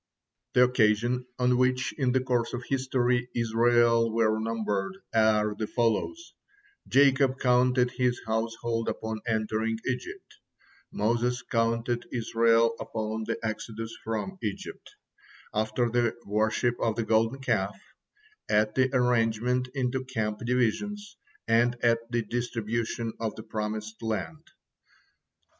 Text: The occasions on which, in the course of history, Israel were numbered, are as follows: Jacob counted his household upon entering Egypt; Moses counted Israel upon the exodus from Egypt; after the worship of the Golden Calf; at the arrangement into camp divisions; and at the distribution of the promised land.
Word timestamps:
The 0.53 0.63
occasions 0.63 1.27
on 1.37 1.59
which, 1.59 1.93
in 1.93 2.11
the 2.11 2.21
course 2.23 2.53
of 2.53 2.63
history, 2.67 3.29
Israel 3.35 4.11
were 4.11 4.39
numbered, 4.39 4.97
are 5.13 5.51
as 5.61 5.69
follows: 5.75 6.33
Jacob 6.87 7.37
counted 7.37 7.91
his 7.91 8.19
household 8.25 8.89
upon 8.89 9.21
entering 9.27 9.77
Egypt; 9.87 10.37
Moses 10.91 11.43
counted 11.43 12.07
Israel 12.11 12.73
upon 12.79 13.25
the 13.25 13.37
exodus 13.43 13.95
from 14.03 14.39
Egypt; 14.41 14.89
after 15.53 15.87
the 15.87 16.15
worship 16.25 16.79
of 16.79 16.95
the 16.95 17.03
Golden 17.05 17.39
Calf; 17.39 17.79
at 18.49 18.73
the 18.73 18.89
arrangement 18.97 19.67
into 19.75 20.03
camp 20.03 20.39
divisions; 20.39 21.15
and 21.47 21.77
at 21.83 21.99
the 22.11 22.23
distribution 22.23 23.13
of 23.19 23.35
the 23.35 23.43
promised 23.43 24.01
land. 24.01 24.47